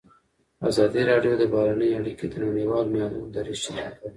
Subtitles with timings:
[0.69, 4.09] ازادي راډیو د بهرنۍ اړیکې د نړیوالو نهادونو دریځ شریک کړی.